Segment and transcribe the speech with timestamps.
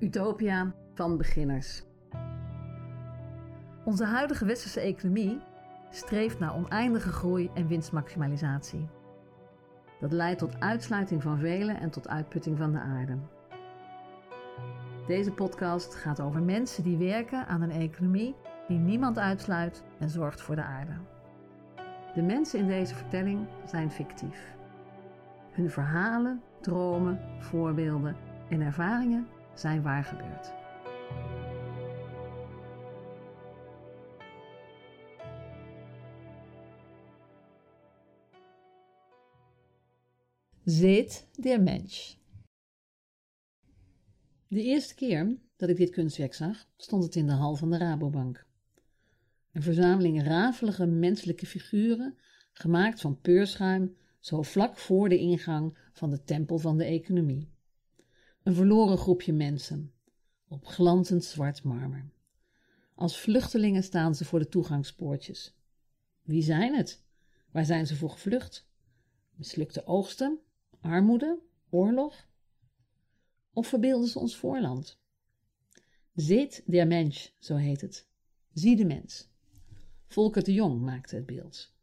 [0.00, 1.82] Utopia van beginners.
[3.84, 5.40] Onze huidige westerse economie
[5.90, 8.88] streeft naar oneindige groei en winstmaximalisatie.
[10.00, 13.16] Dat leidt tot uitsluiting van velen en tot uitputting van de aarde.
[15.06, 18.34] Deze podcast gaat over mensen die werken aan een economie
[18.68, 20.94] die niemand uitsluit en zorgt voor de aarde.
[22.14, 24.56] De mensen in deze vertelling zijn fictief.
[25.52, 28.16] Hun verhalen, dromen, voorbeelden
[28.48, 29.26] en ervaringen
[29.60, 30.52] zijn waar gebeurd.
[40.64, 42.14] Zit der Mensch.
[44.48, 47.78] De eerste keer dat ik dit kunstwerk zag, stond het in de hal van de
[47.78, 48.46] Rabobank.
[49.52, 52.18] Een verzameling rafelige menselijke figuren,
[52.52, 57.48] gemaakt van peurschuim, zo vlak voor de ingang van de tempel van de economie.
[58.48, 59.92] Een verloren groepje mensen,
[60.46, 62.10] op glanzend zwart marmer.
[62.94, 65.56] Als vluchtelingen staan ze voor de toegangspoortjes.
[66.22, 67.04] Wie zijn het?
[67.50, 68.68] Waar zijn ze voor gevlucht?
[69.34, 70.38] Mislukte oogsten?
[70.80, 71.38] Armoede?
[71.70, 72.28] Oorlog?
[73.52, 74.98] Of verbeelden ze ons voorland?
[76.14, 78.08] Zit der Mensch, zo heet het.
[78.52, 79.28] Zie de mens.
[80.06, 81.74] Volker de Jong maakte het beeld.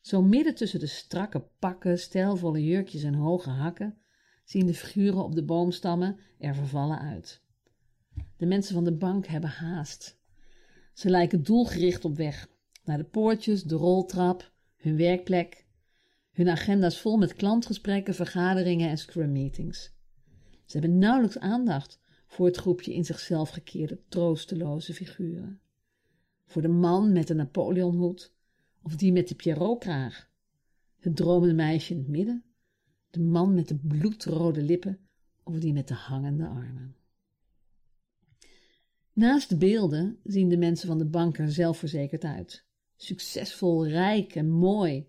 [0.00, 3.98] Zo midden tussen de strakke pakken, stijlvolle jurkjes en hoge hakken
[4.46, 7.40] zien de figuren op de boomstammen er vervallen uit.
[8.36, 10.18] De mensen van de bank hebben haast.
[10.92, 12.48] Ze lijken doelgericht op weg
[12.84, 15.66] naar de poortjes, de roltrap, hun werkplek.
[16.32, 19.92] Hun agenda's vol met klantgesprekken, vergaderingen en scrum meetings.
[20.64, 25.60] Ze hebben nauwelijks aandacht voor het groepje in zichzelf gekeerde troosteloze figuren.
[26.44, 28.32] Voor de man met de Napoleonhoed
[28.82, 30.30] of die met de Pierrot-kraag.
[30.98, 32.44] Het dromende meisje in het midden
[33.16, 34.98] de man met de bloedrode lippen
[35.42, 36.96] of die met de hangende armen.
[39.12, 42.64] Naast de beelden zien de mensen van de bank er zelfverzekerd uit.
[42.96, 45.08] Succesvol, rijk en mooi.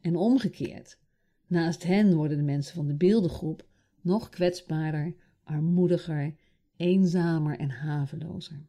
[0.00, 0.98] En omgekeerd.
[1.46, 3.66] Naast hen worden de mensen van de beeldengroep
[4.00, 5.14] nog kwetsbaarder,
[5.44, 6.34] armoediger,
[6.76, 8.66] eenzamer en havelozer.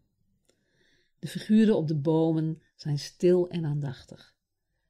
[1.19, 4.35] De figuren op de bomen zijn stil en aandachtig.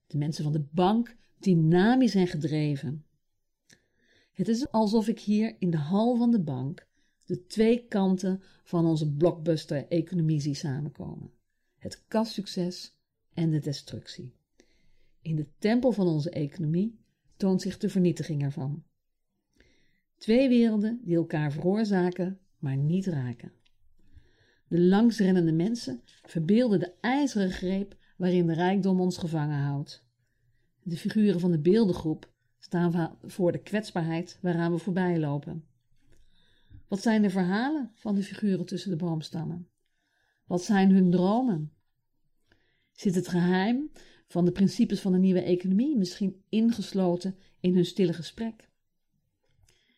[0.08, 3.06] De mensen van de bank dynamisch en gedreven.
[4.34, 6.88] Het is alsof ik hier in de hal van de bank
[7.26, 11.32] de twee kanten van onze blockbuster-economie zie samenkomen:
[11.78, 12.98] het kassucces
[13.34, 14.34] en de destructie.
[15.22, 17.00] In de tempel van onze economie
[17.38, 18.84] toont zich de vernietiging ervan.
[20.18, 23.52] Twee werelden die elkaar veroorzaken, maar niet raken.
[24.68, 30.06] De langsrennende mensen verbeelden de ijzeren greep waarin de rijkdom ons gevangen houdt.
[30.84, 32.33] De figuren van de beeldengroep
[32.64, 35.66] staan we voor de kwetsbaarheid waaraan we voorbij lopen.
[36.88, 39.68] Wat zijn de verhalen van de figuren tussen de boomstammen?
[40.46, 41.72] Wat zijn hun dromen?
[42.92, 43.92] Zit het geheim
[44.28, 48.70] van de principes van de nieuwe economie misschien ingesloten in hun stille gesprek?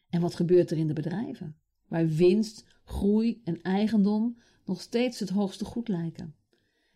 [0.09, 5.29] En wat gebeurt er in de bedrijven, waar winst, groei en eigendom nog steeds het
[5.29, 6.35] hoogste goed lijken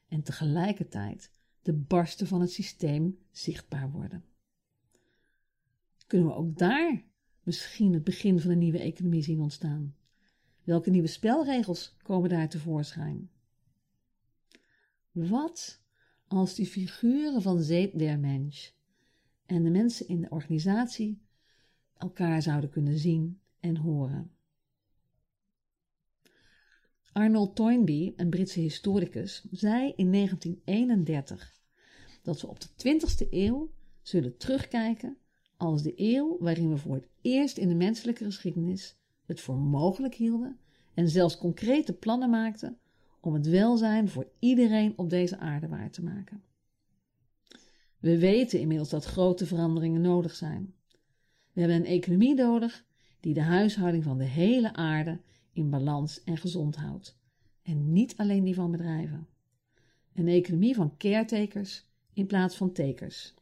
[0.07, 1.31] en tegelijkertijd
[1.61, 4.28] de barsten van het systeem zichtbaar worden?
[6.09, 7.03] Kunnen we ook daar
[7.43, 9.95] misschien het begin van een nieuwe economie zien ontstaan.
[10.63, 13.29] Welke nieuwe spelregels komen daar tevoorschijn?
[15.11, 15.81] Wat
[16.27, 18.69] als die figuren van Zeet der Mensch
[19.45, 21.21] en de mensen in de organisatie
[21.97, 24.31] elkaar zouden kunnen zien en horen?
[27.11, 31.59] Arnold Toynbee, een Britse historicus, zei in 1931
[32.21, 33.71] dat we op de 20e eeuw
[34.01, 35.17] zullen terugkijken
[35.59, 40.15] als de eeuw waarin we voor het eerst in de menselijke geschiedenis het voor mogelijk
[40.15, 40.59] hielden
[40.93, 42.77] en zelfs concrete plannen maakten
[43.19, 46.43] om het welzijn voor iedereen op deze aarde waar te maken.
[47.99, 50.73] We weten inmiddels dat grote veranderingen nodig zijn.
[51.51, 52.85] We hebben een economie nodig
[53.19, 55.19] die de huishouding van de hele aarde
[55.53, 57.17] in balans en gezond houdt.
[57.61, 59.27] En niet alleen die van bedrijven.
[60.13, 63.33] Een economie van caretakers in plaats van tekers.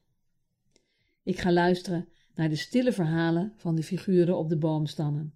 [1.28, 5.34] Ik ga luisteren naar de stille verhalen van de figuren op de boomstammen.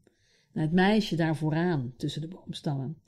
[0.52, 3.02] Naar het meisje daar vooraan tussen de boomstammen.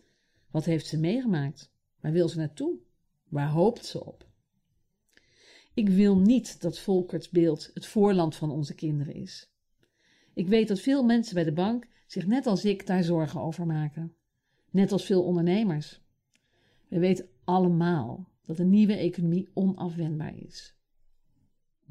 [0.52, 1.72] Wat heeft ze meegemaakt?
[2.00, 2.78] Waar wil ze naartoe?
[3.28, 4.28] Waar hoopt ze op?
[5.74, 9.52] Ik wil niet dat Volkerts beeld het voorland van onze kinderen is.
[10.34, 13.66] Ik weet dat veel mensen bij de bank zich net als ik daar zorgen over
[13.66, 14.16] maken.
[14.70, 16.02] Net als veel ondernemers.
[16.88, 20.76] We weten allemaal dat een nieuwe economie onafwendbaar is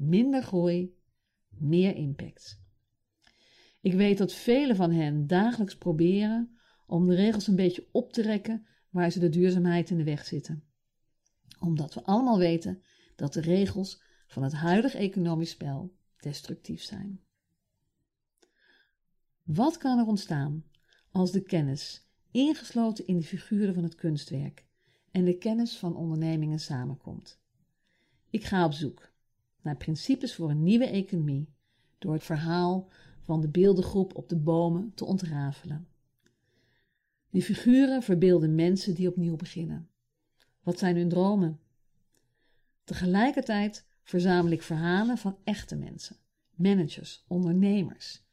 [0.07, 0.95] minder groei,
[1.49, 2.61] meer impact.
[3.81, 6.57] Ik weet dat velen van hen dagelijks proberen
[6.87, 10.25] om de regels een beetje op te rekken waar ze de duurzaamheid in de weg
[10.25, 10.63] zitten.
[11.59, 12.81] Omdat we allemaal weten
[13.15, 17.21] dat de regels van het huidige economisch spel destructief zijn.
[19.43, 20.65] Wat kan er ontstaan
[21.11, 24.65] als de kennis, ingesloten in de figuren van het kunstwerk,
[25.11, 27.41] en de kennis van ondernemingen samenkomt?
[28.29, 29.12] Ik ga op zoek
[29.63, 31.49] naar principes voor een nieuwe economie
[31.97, 32.89] door het verhaal
[33.21, 35.87] van de beeldengroep op de bomen te ontrafelen.
[37.29, 39.89] Die figuren verbeelden mensen die opnieuw beginnen.
[40.63, 41.59] Wat zijn hun dromen?
[42.83, 46.15] Tegelijkertijd verzamel ik verhalen van echte mensen,
[46.55, 48.23] managers, ondernemers,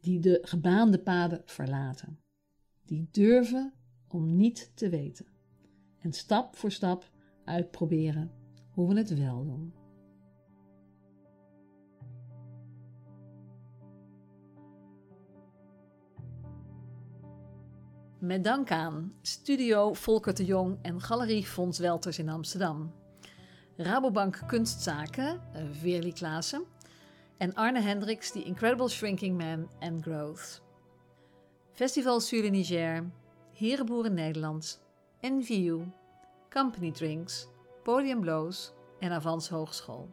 [0.00, 2.18] die de gebaande paden verlaten,
[2.84, 3.72] die durven
[4.08, 5.26] om niet te weten
[5.98, 7.10] en stap voor stap
[7.44, 8.30] uitproberen
[8.70, 9.79] hoe we het wel doen.
[18.20, 22.92] Met dank aan Studio Volker de Jong en Galerie Fons Welters in Amsterdam.
[23.76, 26.64] Rabobank Kunstzaken, eh, Veerli Klaassen.
[27.36, 30.62] En Arne Hendricks, The Incredible Shrinking Man and Growth.
[31.72, 33.10] Festival Sur Niger,
[33.52, 34.80] Herenboeren Nederland,
[35.20, 35.84] NVU,
[36.50, 37.48] Company Drinks,
[37.82, 40.08] Podium Blows en Avans Hogeschool.